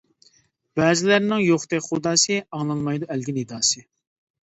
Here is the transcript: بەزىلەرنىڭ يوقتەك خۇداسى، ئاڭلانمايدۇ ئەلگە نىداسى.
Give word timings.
بەزىلەرنىڭ 0.79 1.45
يوقتەك 1.49 1.87
خۇداسى، 1.91 2.41
ئاڭلانمايدۇ 2.43 3.15
ئەلگە 3.15 3.41
نىداسى. 3.41 3.89